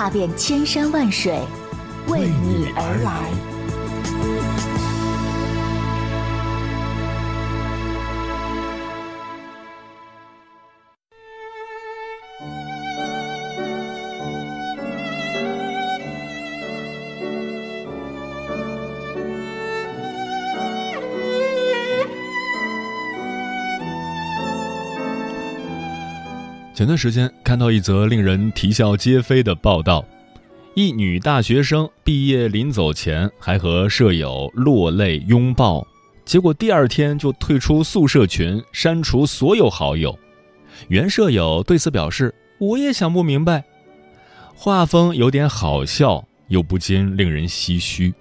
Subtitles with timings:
[0.00, 1.38] 踏遍千山万水，
[2.08, 3.59] 为你而来。
[26.72, 30.04] 前段时间看到一则令人啼笑皆非的报道：
[30.74, 35.86] 一女大学生毕业临走前还和舍友落泪拥抱，
[36.24, 40.16] 结果第二天就退出宿舍群，删除所有好友。
[40.88, 43.64] 原舍友对此表示：“我也想不明白。”
[44.54, 48.14] 画风有点好笑，又不禁令人唏嘘。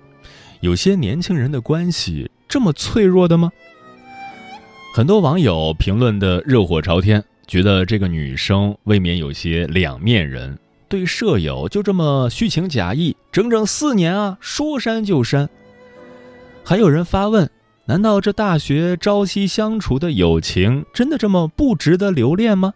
[0.59, 3.51] 有些年轻人的关系这么脆弱的吗？
[4.93, 7.23] 很多网友评论的热火朝天。
[7.49, 10.55] 觉得这个女生未免有些两面人，
[10.87, 15.49] 对舍友就这么虚情假意，整整四年啊，说删就删。
[16.63, 17.49] 还有人发问：
[17.85, 22.71] 难道这大学朝夕相处的友情真的这么不值得留恋吗？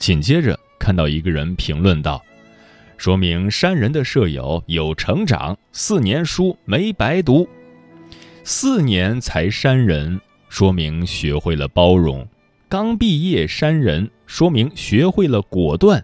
[0.00, 2.20] 紧接着看到一个人评论道
[2.98, 7.48] ：“说明删人的舍友有成长，四年书没白读，
[8.42, 12.26] 四年才删人，说明学会了包容。”
[12.68, 16.00] 刚毕业删人，说明学会了果断；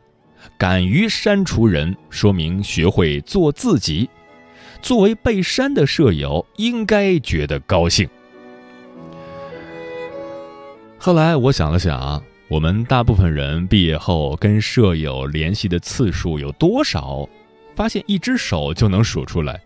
[0.57, 4.09] 敢于删除人，说明学会做自己。
[4.81, 8.09] 作为被删的舍友，应该觉得高兴。
[10.99, 17.29] 后来我想了想，我们大部分人毕业后跟舍友联系的次数有多少？
[17.75, 19.61] 发现一只手就能数出来。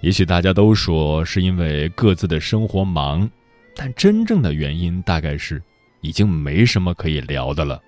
[0.00, 3.28] 也许大家都说是因为各自的生活忙，
[3.76, 5.62] 但真正的原因大概是。
[6.00, 7.80] 已经没什么可以聊的了。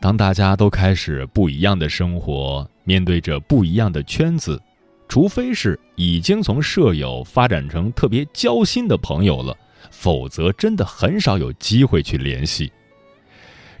[0.00, 4.60] 当大家都开始不一样的生活，面对着不一样的圈子，
[5.08, 9.56] 除非是已经从舍友发展成特别交心的朋友了，
[9.90, 12.70] 否则真的很少有机会去联系。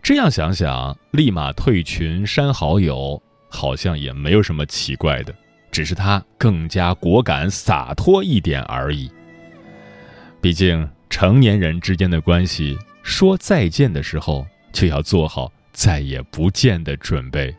[0.02, 5.34] 这样想想，立马退群删好友，好像也没有什么奇怪的，
[5.70, 9.10] 只是他更加果敢洒脱一点而已。
[10.40, 12.78] 毕竟成年人之间的关系。
[13.04, 17.54] 说再见的时候，就要做好再也不见的准备。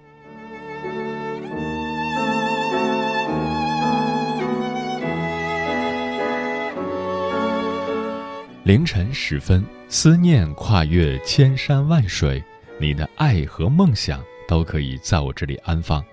[8.63, 12.44] 凌晨时分，思念跨越千山万水，
[12.79, 16.03] 你的爱和梦想都可以在我这里安放。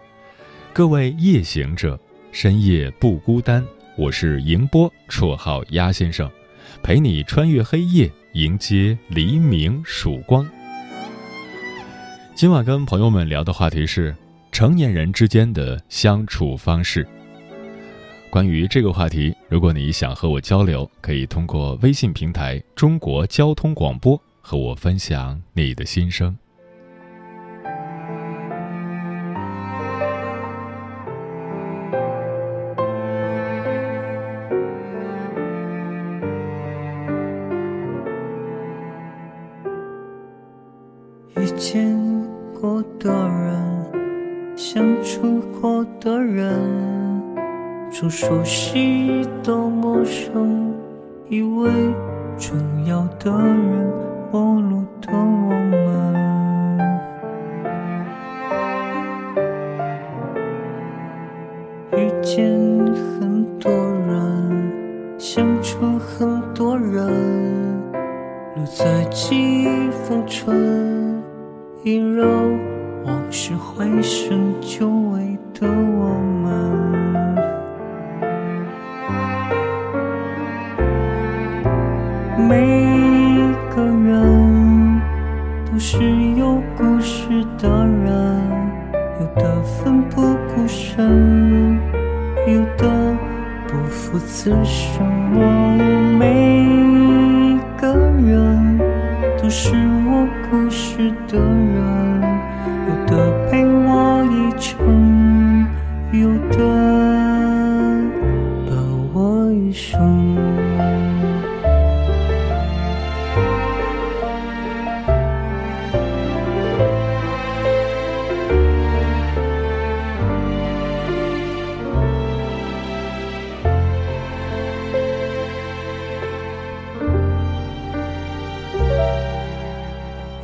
[0.74, 1.98] 各位夜行者，
[2.30, 3.66] 深夜不孤单。
[3.96, 6.30] 我是迎波，绰号鸭先生，
[6.82, 8.12] 陪你穿越黑夜。
[8.34, 10.48] 迎接黎明曙光。
[12.34, 14.16] 今晚跟朋友们聊的话题是
[14.50, 17.06] 成年人之间的相处方式。
[18.30, 26.34] 关于这个话题，如果你想和我交流，可以通过微信平台“中国交通广播”和我分享你的心声。
[48.22, 50.61] 熟悉到陌生，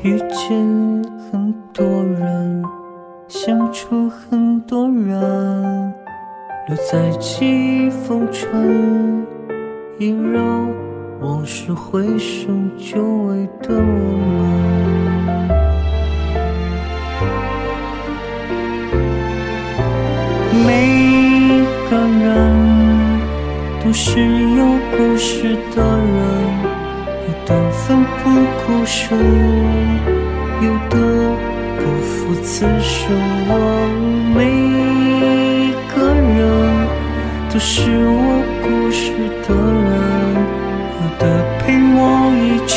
[0.03, 0.57] 遇见
[1.31, 2.63] 很多人，
[3.27, 5.93] 相处很多人，
[6.69, 9.27] 留在记忆封存，
[9.99, 10.41] 萦绕
[11.21, 12.47] 往事回首
[12.79, 13.81] 久违的我
[14.29, 14.39] 们。
[20.65, 20.69] 每
[21.91, 22.29] 个人
[23.85, 24.65] 都是有
[24.97, 26.69] 故事的人。
[27.27, 27.98] 有的分
[28.69, 29.17] 不舍，
[30.61, 30.95] 有的
[31.79, 33.01] 不负此生。
[34.35, 34.39] 每
[35.95, 36.39] 个人
[37.51, 38.21] 都是我
[38.63, 39.01] 故事
[39.49, 39.97] 的人，
[41.01, 41.25] 有的
[41.59, 41.99] 陪我
[42.37, 42.77] 一程，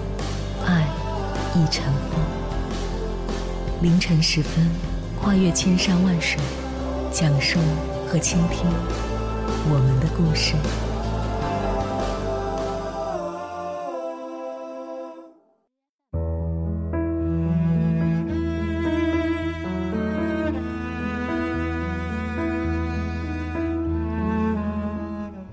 [1.53, 2.17] 一尘风，
[3.81, 4.65] 凌晨时分，
[5.19, 6.39] 跨越千山万水，
[7.11, 7.59] 讲述
[8.07, 8.65] 和倾听
[9.69, 10.55] 我们的故事。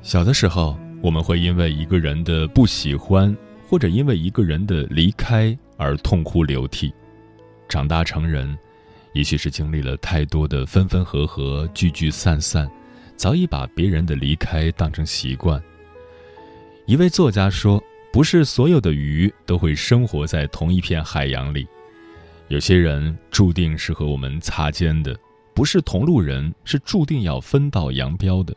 [0.01, 3.37] 小的时候，我们会因为一个人的不喜欢，
[3.69, 5.59] 或者因为一个人的离开。
[5.79, 6.93] 而痛哭流涕，
[7.69, 8.59] 长大成人，
[9.15, 12.69] 也许是经历了太多的分分合合、聚聚散散，
[13.17, 15.63] 早已把别人的离开当成习惯。
[16.85, 21.67] 一位作家说：“不是所有的鱼都会生活在同一片海洋里，
[22.49, 25.17] 有些人注定是和我们擦肩的，
[25.55, 28.55] 不是同路人，是注定要分道扬镳的。”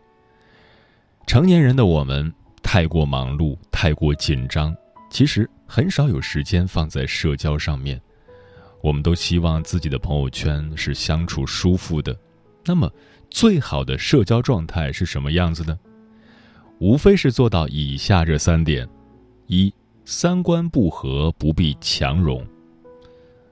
[1.28, 4.76] 成年人的我们太过忙碌，太过紧张。
[5.12, 8.02] 其实很少有时间放在社交上面，
[8.82, 12.18] 我们都希望自己的朋友圈是相处舒服的。
[12.66, 12.90] 那么，
[13.30, 15.78] 最好的社交状态是什么样子呢？
[16.80, 18.88] 无非是做到以下这三点：
[19.48, 19.72] 一、
[20.06, 22.44] 三观不合不必强融。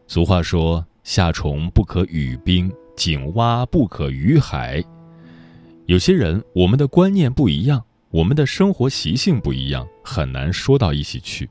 [0.07, 4.81] 俗话说：“夏虫不可语冰，井蛙不可语海。”
[5.87, 7.83] 有些人，我们的观念不一样。
[8.11, 11.47] 我们的生活习性不一样，很难说到一起去。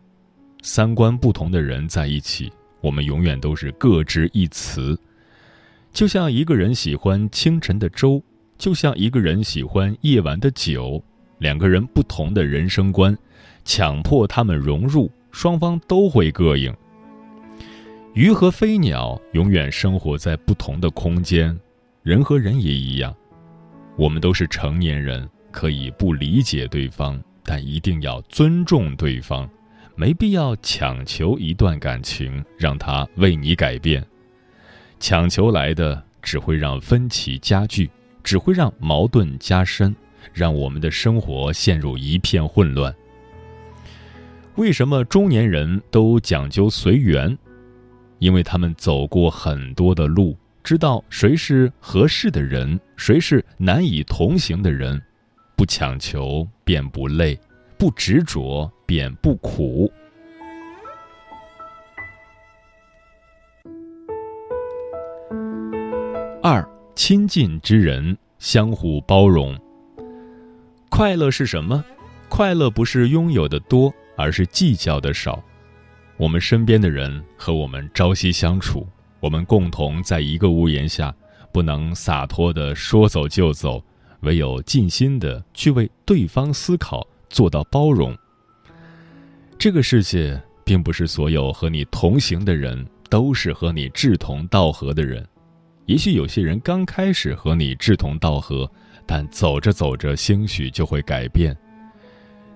[0.61, 4.99] 三观不同的人在一起，我们永远都是各执一词。
[5.93, 8.21] 就像一个人喜欢清晨的粥，
[8.59, 11.01] 就像一个人喜欢夜晚的酒，
[11.39, 13.17] 两个人不同的人生观，
[13.65, 16.75] 强迫他们融入，双方都会膈应。
[18.15, 21.57] 鱼和飞鸟永远生活在不同的空间，
[22.03, 23.15] 人和人也一样，
[23.97, 25.29] 我们都是成年人。
[25.51, 29.49] 可以不理解对方，但一定要尊重对方，
[29.97, 34.05] 没必要强求一段感情，让他为你改变。
[35.01, 37.91] 强求来的只会让分歧加剧，
[38.23, 39.95] 只会让矛盾加深，
[40.33, 42.95] 让我们的生活陷入一片混乱。
[44.57, 47.39] 为什么中年人都讲究随缘？
[48.19, 55.01] 因为他们走过很多的路，知道谁是合适的人，谁是难以同行的人。
[55.59, 57.37] 不强求便不累，
[57.77, 59.91] 不执着便不苦。
[66.41, 69.59] 二，亲近之人相互包容。
[70.89, 71.85] 快乐是什么？
[72.29, 75.43] 快乐不是拥有的多，而是计较的少。
[76.19, 78.87] 我们身边的人和我们朝夕相处，
[79.19, 81.13] 我们共同在一个屋檐下，
[81.51, 83.83] 不能洒脱的说走就走，
[84.21, 88.17] 唯有尽心的去为对方思考，做到包容。
[89.59, 95.27] 这个世界并不是所有和你同行的人都是和你志同道合的人，
[95.87, 98.71] 也许有些人刚开始和你志同道合，
[99.07, 101.57] 但走着走着兴许就会改变。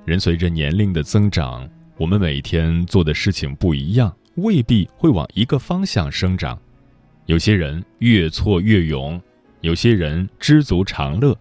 [0.05, 6.61] 人随着年龄的增长，我们每天做的事情不一样，未必会往一个方向生长。
[7.27, 9.21] 有些人越挫越勇，
[9.61, 11.39] 有些人知足常乐，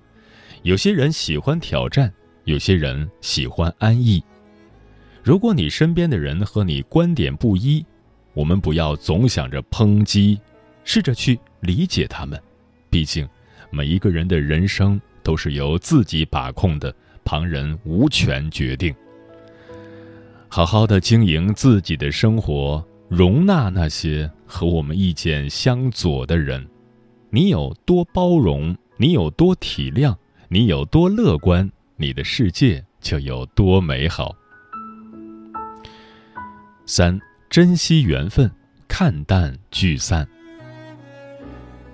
[0.64, 2.12] 有些人喜欢挑战，
[2.44, 4.24] 有些人喜欢安逸。
[5.24, 7.84] 如果你身边的人和你观点不一，
[8.34, 10.40] 我们不要总想着抨击，
[10.84, 12.40] 试着去理解他们。
[12.90, 13.28] 毕竟，
[13.72, 16.94] 每一个人的人生都是由自己把控的。
[17.24, 18.94] 旁人无权决定。
[20.50, 26.68] 好好的经营自己的生活，容纳那些和我们意见相左的人。
[27.30, 30.16] 你有多包容，你有多体谅，
[30.54, 34.36] 你有多乐观，你的世界就有多美好。
[36.86, 37.18] 三，
[37.50, 38.52] 珍惜缘分，
[38.86, 40.28] 看淡聚散。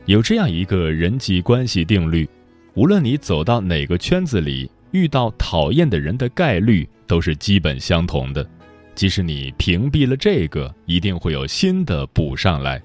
[0.07, 2.27] 有这样一个人际关系定律：
[2.73, 4.67] 无论你走到哪个圈子里。
[4.89, 8.49] 遇到讨厌的人的概率都是基本相同的，
[8.95, 12.81] 即使你屏蔽了这个，一定会有新的补上来。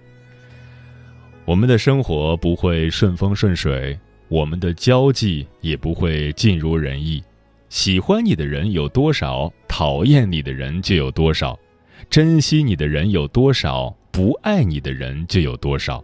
[1.46, 3.98] 我们的生活不会顺风顺水，
[4.28, 7.22] 我们的交际也不会尽如人意。
[7.68, 11.58] 喜欢你的人有多少，讨厌你的人就有多少；
[12.10, 16.02] 珍惜你的人有多少，不爱你的人就有多少。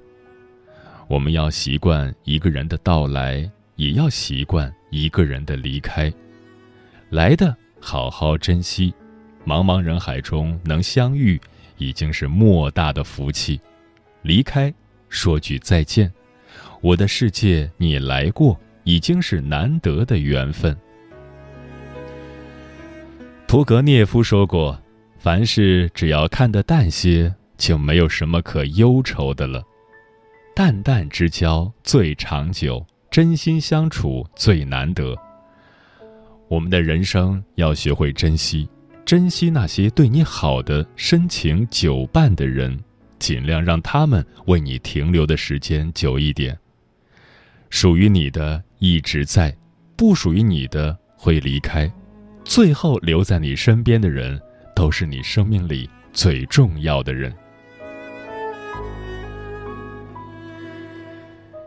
[1.08, 4.72] 我们要习惯一个人的到来，也要习惯。
[4.90, 6.10] 一个人的离开，
[7.10, 8.90] 来的好好珍惜，
[9.44, 11.38] 茫茫人海中能相遇，
[11.76, 13.60] 已经是莫大的福气；
[14.22, 14.72] 离开，
[15.10, 16.10] 说句再见，
[16.80, 20.76] 我的世界你来过，已经是难得的缘分。
[23.46, 24.80] 屠格涅夫说过
[25.18, 29.62] ：“凡事只要看得淡些，就没有什么可忧愁的了。
[30.54, 35.16] 淡淡之交最长久。”真心相处最难得。
[36.46, 38.68] 我们的人生要学会珍惜，
[39.02, 42.78] 珍惜那些对你好的、深情久伴的人，
[43.18, 46.56] 尽量让他们为你停留的时间久一点。
[47.70, 49.54] 属于你的一直在，
[49.96, 51.90] 不属于你的会离开。
[52.44, 54.40] 最后留在你身边的人，
[54.74, 57.32] 都是你生命里最重要的人。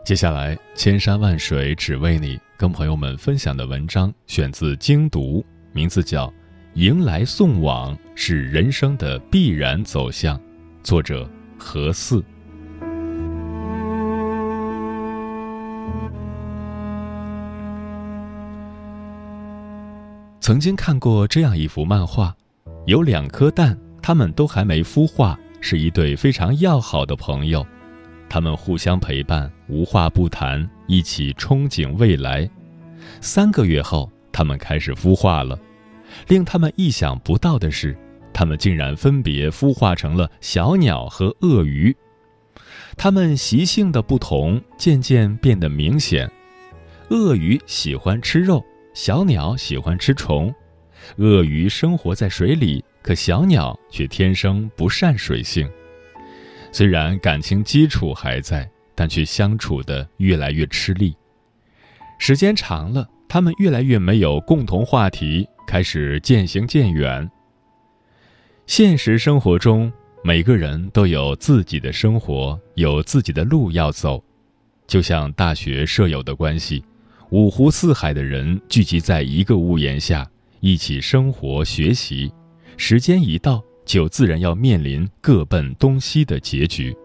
[0.04, 6.26] 接下来，千山万水只为你，跟朋友们分享的文章选自精读，名字叫
[6.74, 10.36] 《迎来送往是人生的必然走向》，
[10.82, 12.22] 作者何四。
[20.42, 22.34] 曾经看过这样一幅漫画，
[22.86, 27.64] 有两颗蛋，它们都还没孵化，是一对非常要好的朋友。
[28.28, 32.50] 他们互相陪伴，无话不谈，一起憧憬未来。
[33.20, 35.56] 三个月后，他们开始孵化了。
[36.26, 37.96] 令他们意想不到的是，
[38.32, 41.96] 他们竟然分别孵化成了小鸟和鳄鱼。
[42.96, 46.28] 它们习性的不同渐渐变得明显。
[47.10, 48.60] 鳄鱼喜欢吃肉，
[48.94, 50.54] 小鸟喜欢吃虫。
[51.16, 55.68] 鳄鱼生活在水里，可小鸟却天生不善水性。
[56.70, 61.16] 虽然感情基础还在，但却相处的越来越吃力。
[62.18, 67.28] 时间长了，他们越来越没有共同话题，开始渐行渐远。
[68.66, 74.22] 现实生活中，每个人都有自己的生活，有自己的路要走。
[74.86, 76.84] 就像大学舍友的关系，
[77.32, 82.30] 五湖四海的人聚集在一个屋檐下，一起生活学习。
[82.76, 83.62] 时间一到。
[83.84, 86.96] 就自然要面临各奔东西的结局。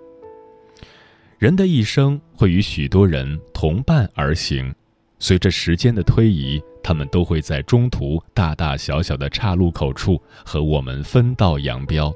[1.39, 4.71] 人的一生会与许多人同伴而行，
[5.17, 12.13] 随着时间的推移，他们都会在中途大大小小的岔路口处和我们分道扬镳。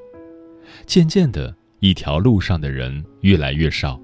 [0.86, 4.00] 渐渐的，一条路上的人越来越少，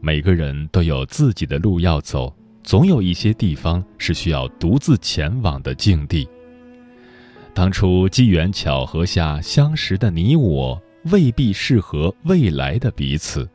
[0.00, 2.34] 每个人都有自己的路要走，
[2.66, 6.28] 总有一些地方是需要独自前往的境地。
[7.54, 13.48] 当初机缘巧合下相识的你我，未必适合未来的彼此。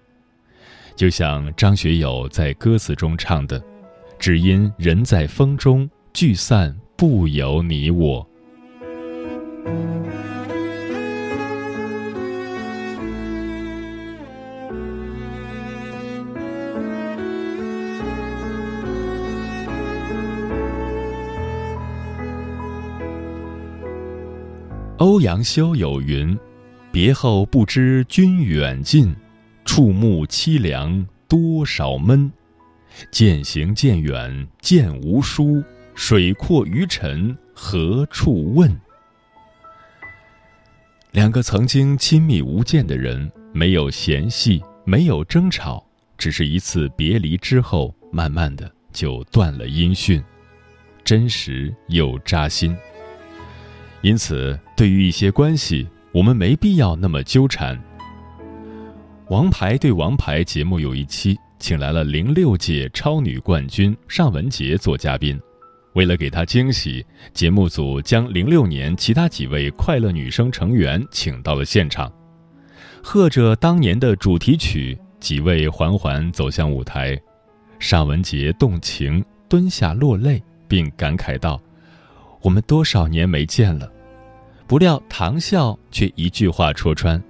[0.96, 3.62] 就像张学友在歌词中唱的
[4.18, 8.26] ：“只因人在风中，聚散不由你我。”
[25.02, 26.38] 欧阳修有云
[26.94, 29.16] ：“别后不知君远近，
[29.66, 32.32] 触目凄凉多少闷。
[33.10, 35.64] 渐行渐远渐无书，
[35.96, 38.80] 水阔鱼沉何处问？”
[41.14, 45.84] 两个曾经亲密无间的人，没有嫌隙，没有争吵，
[46.16, 50.24] 只是一次别离之后，慢慢的就断了音讯，
[51.04, 52.78] 真实又扎心。
[54.02, 57.78] 因此，对于一些关系，我们没必要那么纠缠。
[59.30, 65.40] 《王牌对王牌》节目有一期，请来了零六届超女冠军尚雯婕做嘉宾。
[65.94, 72.12] 为了给她惊喜，节目组将零六年其他几位快乐女声成员请到了现场，
[73.04, 77.16] 和着当年的主题曲，几位缓缓走向舞台。
[77.78, 81.62] 尚雯婕动情，蹲下落泪，并感慨道。
[82.42, 83.92] 我们多少年没见了，
[84.68, 87.22] 不料唐笑却一句话戳穿：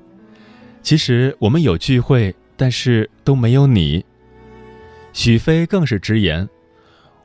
[0.81, 4.03] 其实我们有聚会，但是都没有你。
[5.13, 6.47] 许飞更是直言：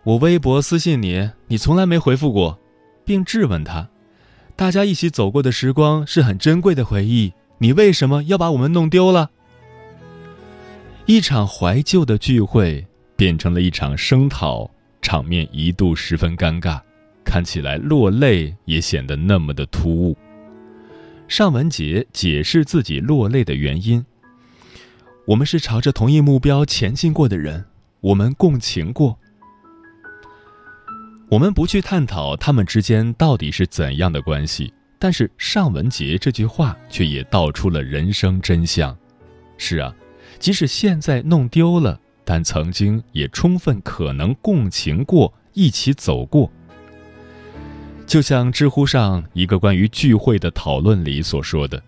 [0.03, 2.59] 我微博私信你，你从来没回复过，
[3.05, 3.89] 并质问他：
[4.57, 9.31] 大家一起走过的时光是很珍贵的回忆，你为什么要把我们弄丢了？
[11.05, 12.85] 一场怀旧的聚会
[13.15, 14.69] 变成了一场声讨，
[15.01, 16.81] 场面一度十分尴尬。
[17.37, 20.17] 看起来落泪也显得那么的突兀。
[21.29, 24.03] 尚雯婕解释自己落泪的原因
[25.29, 27.67] ：“我们是朝着同一目标前进过的人，
[28.01, 29.19] 我们共情过。
[31.29, 38.97] 我们不去探讨他们之间到底是怎样的关系，但是尚雯婕这句话却也道出了人生真相。
[39.59, 39.95] 是啊，
[40.39, 46.51] 即使现在弄丢了，但曾经也充分可能共情过，一起走过。”
[48.07, 51.83] 就像知乎上一个关于聚会的讨论里所说的：“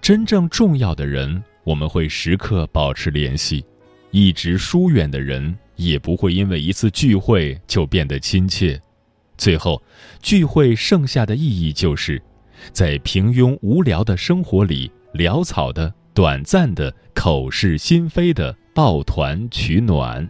[0.00, 3.64] 真正重要的人，我们会时刻保持联系；
[4.10, 8.80] 一直疏远的人，也不会因为一次聚会就变得亲切。
[9.38, 9.82] 最后，
[10.20, 12.20] 聚会剩下的意义就是，
[12.72, 20.28] 在平庸无聊的生活里，潦草的、短暂的、口是心非的抱团取暖。”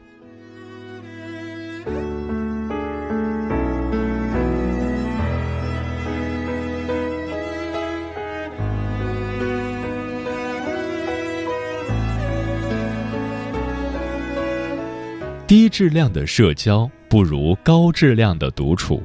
[15.48, 19.02] 低质量的社交不如高质量的独处。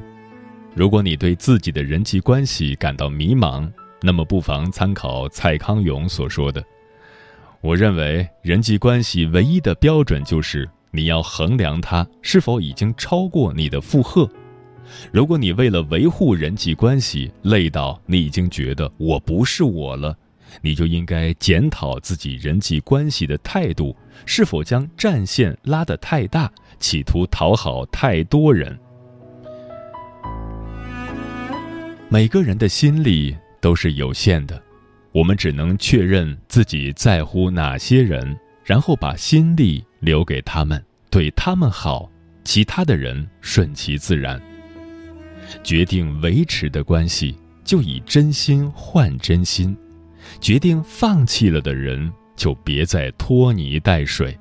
[0.76, 6.62] 如果你对自己的人际关系感到迷茫，那么不妨参考蔡康永所说的
[7.64, 14.30] ：“我认为人际关系唯一的标准就是你要衡量它是否已经超过你的负荷。
[15.14, 20.14] 如果你为了维护人际关系累到你已经觉得我不是我了。”
[20.62, 28.78] 你就应该检讨自己人际关系的态度，是否将战线拉得太大，企图讨好太多人。
[32.10, 34.62] 每个人的心力都是有限的，
[35.12, 42.08] 我们只能确认自己在乎哪些人，然后把心力留给他们，对他们好，
[42.44, 44.40] 其他的人顺其自然。
[45.64, 49.76] 决定维持的关系，就以真心换真心。
[50.44, 54.38] 决定放弃了的人，就别再拖泥带水。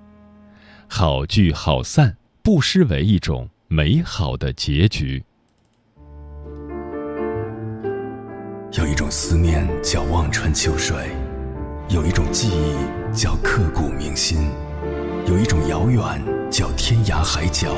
[0.88, 5.22] 好聚好散，不失为一种美好的结局。
[8.72, 10.96] 有一种思念叫望穿秋水，
[11.88, 14.50] 有一种记忆叫刻骨铭心，
[15.28, 17.68] 有一种遥远叫天涯海角，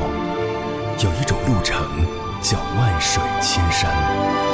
[1.04, 1.76] 有一种路程
[2.40, 4.53] 叫万水千山。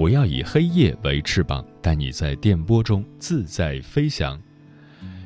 [0.00, 4.40] 我要以黑夜为翅膀，带你在电波中自在飞翔。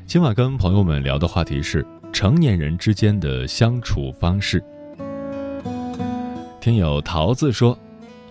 [0.04, 4.60] 今晚跟朋友们聊的话题是：成年人之间的相处方式。
[6.60, 7.78] 听友桃子说，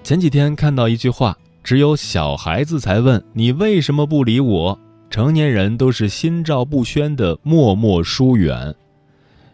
[0.03, 4.77] 前几天看到一句话：“只有小孩子才问你为什么不理我，
[5.09, 8.75] 成年人都是心照不宣的默默疏远。”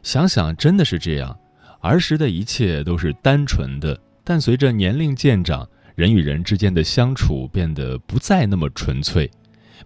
[0.02, 1.38] 想想真的是这样，
[1.82, 9.30] 儿时的一切都是单纯的，但随着年龄渐长，人与人之间的相处变得不再那么纯粹，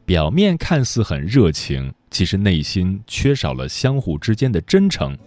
[0.06, 5.18] 表面看似很热情，其实内心缺少了相互之间的真诚。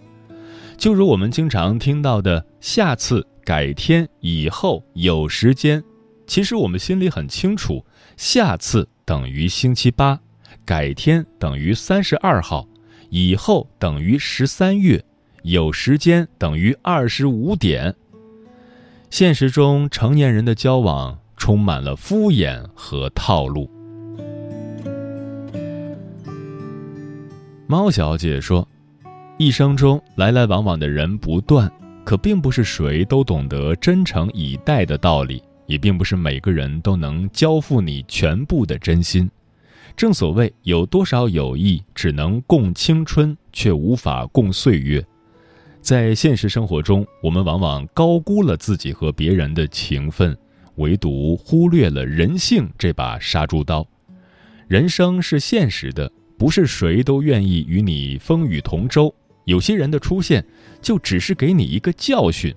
[0.77, 5.83] 就如我们经常听到的“下次”“改天”“以后”“有时间”，
[6.25, 10.17] 其实我们心里很清楚，“下次”等于星期八
[10.63, 12.65] ，“改天”等于三十二号
[13.11, 15.03] ，“以后”等于十三月
[15.43, 17.93] ，“有时间”等于二十五点。
[19.09, 23.69] 现实中，成年人的交往充满了敷衍和套路。
[27.65, 28.67] 猫小姐说
[29.39, 31.71] ：“一生中来来往往的人不断，
[32.03, 39.29] 可并不是谁都懂得真诚以待的道理，也并不是每个人都能交付你全部的真心。
[39.95, 45.03] 正所谓，有多少友谊只能共青春，却无法共岁月。”
[45.87, 50.37] 在现实生活中，我们往往高估了自己和别人的情分，
[50.75, 53.87] 唯独忽略了人性这把杀猪刀。
[54.67, 59.15] 人生是现实的，不是谁都愿意与你风雨同舟。
[59.45, 60.45] 有些人的出现，
[60.81, 62.53] 就只是给你一个教训。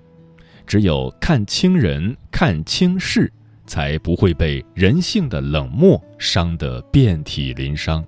[0.67, 3.31] 只有看清人、看清事，
[3.65, 8.05] 才不会被人性的冷漠伤得遍体鳞伤。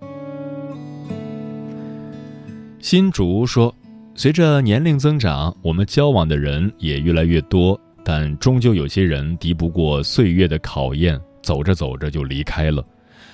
[2.82, 3.74] 新竹说。
[4.16, 12.86] 随着年龄增长，我们交往的人也越来越多，但终究有些人敌不过岁月的考验，走着走着就离开了。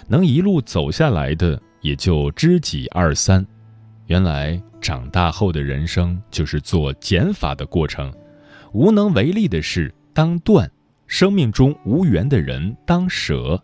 [0.07, 3.45] 能一路走下来的，也就知己二三。
[4.07, 8.11] 原来长大后的人生就是做减法的过程，
[8.71, 10.69] 无能为力的事当断，
[11.07, 13.61] 生命中无缘的人当舍，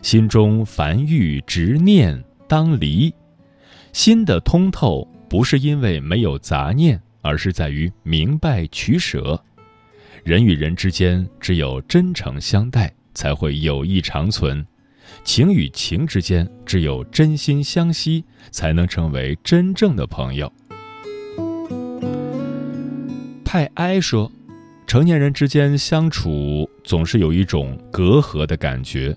[0.00, 3.14] 心中烦欲执念当离，
[3.92, 5.06] 心的通透。
[5.28, 9.42] 不是因为没有杂念，而是在于明白取舍。
[10.24, 14.64] 人与人之间，只有真诚相待，才会友谊长存；
[15.24, 20.52] 情与情之间，只有真心相惜，才能成为真正的朋友。
[23.44, 24.30] 派埃说，
[24.86, 29.16] 成年人之间相处总是有一种隔阂的感觉。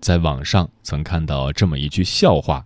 [0.00, 2.64] 在网上曾看到这么一句笑话。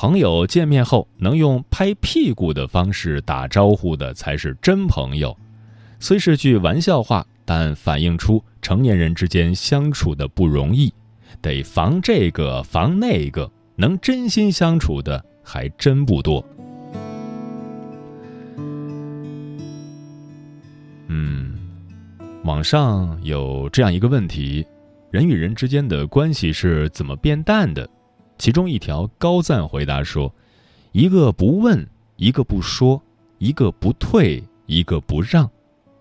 [0.00, 5.36] 朋友见面后能用拍屁股的方式打招呼的才是真朋友，
[5.98, 10.94] 虽是句玩笑话，但反映出成年人之间相处的不容易，
[11.42, 16.46] 得防这个防那个，能真心相处的还真不多。
[21.08, 21.58] 嗯，
[22.44, 24.64] 网上有这样一个问题：
[25.10, 27.90] 人与人之间的关系是怎么变淡的？
[28.38, 30.32] 其中一条高赞回答说
[30.92, 33.02] ：“一个不问，一个不说，
[33.38, 35.50] 一个不退，一个不让，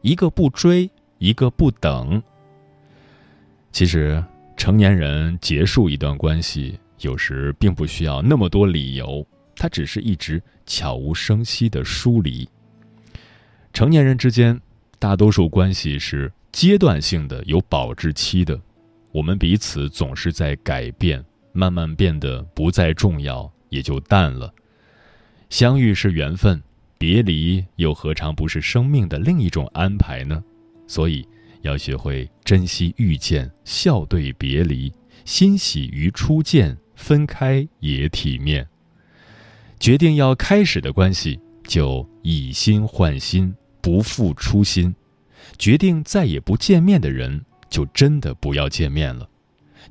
[0.01, 2.21] 一个不追，一个不等。”
[3.73, 4.23] 其实，
[4.55, 12.47] 成年人结束一段关系，有时并不需要那么多理由，他只是一直悄无声息的疏离。
[13.73, 14.59] 成年人之间，
[14.97, 18.59] 大多数关系是阶段性的，有保质期的。
[19.11, 21.23] 我们彼此总是在改变。
[21.57, 24.53] 慢慢变得不再重要，也就淡了。
[25.49, 26.61] 相遇是缘分，
[26.99, 30.43] 别离又何尝不是生命的另一种安排呢？
[30.85, 31.27] 所以，
[31.61, 34.93] 要学会珍惜遇见，笑对别离，
[35.25, 38.67] 欣喜于初见，分开也体面。
[39.79, 44.93] 决定要开始的关系，就以心换心，不负初心；
[45.57, 49.27] 决定再也不见面的人，就真的不要见面了。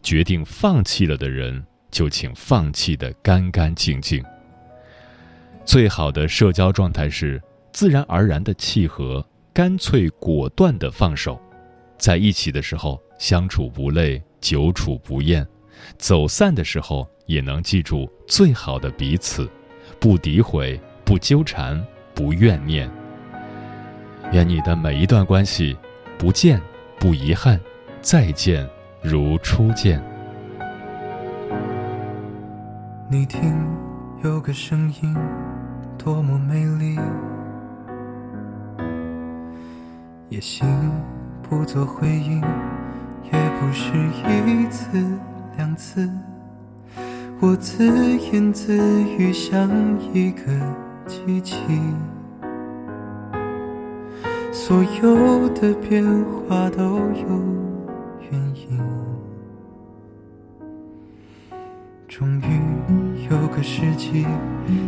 [0.03, 4.25] 决定放弃了的人，就请放弃的干干净净。
[5.65, 11.41] 最好的社交状态是自然而然的契合，干脆果断的放手。
[11.99, 15.45] 在一起的时候相处不累，久处不厌；
[15.99, 19.49] 走散的时候也能记住最好的彼此，
[19.99, 21.83] 不诋毁，不纠缠，
[22.15, 22.91] 不怨念。
[24.33, 25.77] 愿你的每一段关系，
[26.19, 26.61] 不见
[26.99, 27.59] 不遗憾，
[28.03, 28.69] 再见。
[29.09, 30.03] 如初见。
[33.09, 33.55] 你听，
[34.25, 35.17] 有个声音，
[35.97, 36.99] 多么美丽。
[40.29, 40.67] 也行，
[41.41, 42.41] 不做回应，
[43.33, 43.93] 也不是
[44.45, 45.01] 一次
[45.57, 46.11] 两次。
[47.39, 47.87] 我自
[48.33, 49.71] 言自语，像
[50.13, 50.43] 一个
[51.07, 51.57] 机器，
[54.51, 56.05] 所有的变
[56.49, 57.57] 化都有
[63.57, 64.27] 个世纪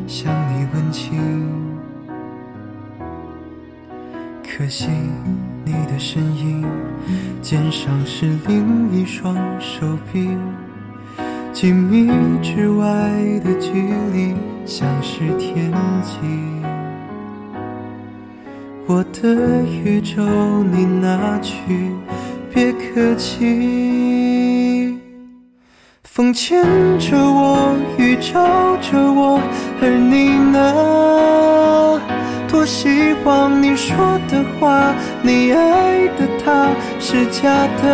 [0.06, 1.16] 向你问情，
[4.44, 4.90] 可惜
[5.64, 6.66] 你的身影，
[7.40, 10.28] 肩上是另一双手臂。
[11.50, 12.10] 几米
[12.42, 12.86] 之外
[13.42, 13.72] 的距
[14.12, 14.34] 离
[14.66, 16.18] 像是天际，
[18.86, 20.22] 我的宇宙
[20.64, 21.90] 你拿去，
[22.52, 24.67] 别客气。
[26.18, 26.60] 风牵
[26.98, 29.40] 着我，雨照着我，
[29.80, 32.00] 而你呢？
[32.48, 37.48] 多希望你说的话，你爱的他是假
[37.80, 37.84] 的。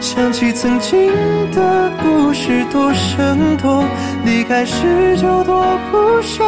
[0.00, 1.12] 想起曾经
[1.52, 3.84] 的故事多生动，
[4.24, 6.42] 离开时就多不舍。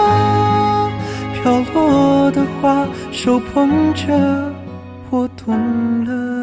[1.35, 4.09] 飘落的花，手捧着，
[5.11, 5.55] 我懂
[6.07, 6.40] 了。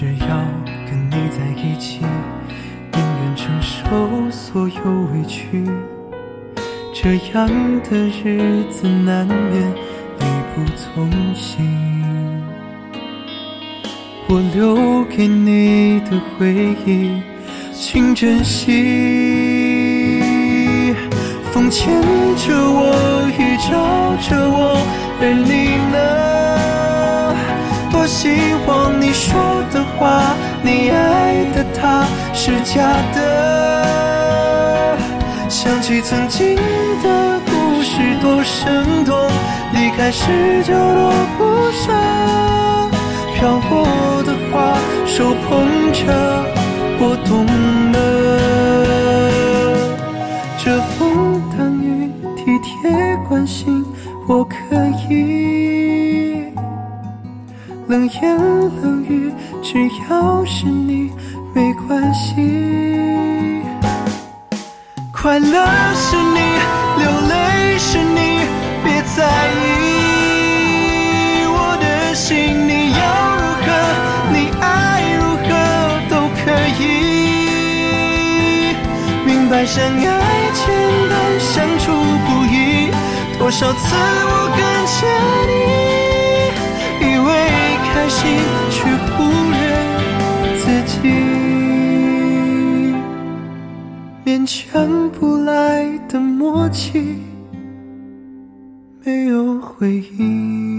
[0.00, 0.26] 只要
[0.86, 2.00] 跟你在一起，
[2.90, 4.82] 宁愿承受所有
[5.12, 5.62] 委屈。
[6.94, 7.46] 这样
[7.82, 11.68] 的日子难免力不从心。
[14.26, 17.20] 我留给你的回忆，
[17.74, 20.22] 请珍惜。
[21.52, 21.92] 风牵
[22.38, 24.80] 着我，雨照着我，
[25.20, 26.49] 而你呢？
[28.10, 28.28] 希
[28.66, 29.40] 望你说
[29.72, 32.82] 的话，你爱的他是假
[33.14, 34.98] 的。
[35.48, 36.56] 想起曾经
[37.04, 39.30] 的故事多生动，
[39.72, 41.92] 离开时就多不舍。
[43.36, 43.86] 飘落
[44.24, 44.74] 的花，
[45.06, 46.02] 手捧着，
[46.98, 47.46] 我懂
[47.92, 47.96] 了。
[50.58, 50.64] 这
[50.98, 52.68] 风挡雨，体贴
[53.28, 53.84] 关心，
[54.26, 54.54] 我可
[55.08, 55.79] 以。
[57.90, 59.74] 冷言冷语，只
[60.08, 61.10] 要是你，
[61.52, 62.36] 没关系。
[65.12, 66.38] 快乐是你，
[66.98, 68.46] 流泪是你，
[68.84, 69.58] 别在意。
[71.48, 73.02] 我的心你要
[73.40, 73.66] 如何，
[74.30, 75.50] 你爱如何
[76.08, 76.46] 都可
[76.78, 76.80] 以。
[79.26, 79.92] 明白相爱
[80.54, 80.62] 简
[81.10, 81.90] 单，相处
[82.24, 82.56] 不易。
[83.36, 85.00] 多少次我跟着
[85.50, 85.52] 你，
[87.04, 87.28] 以为
[88.10, 88.28] 心，
[88.70, 89.56] 却忽略
[90.58, 90.92] 自己。
[94.24, 97.18] 勉强不来的默契，
[99.04, 100.69] 没有回应。